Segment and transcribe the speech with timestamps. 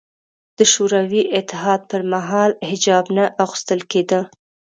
[0.57, 4.21] د شوروي اتحاد پر مهال حجاب نه اغوستل کېده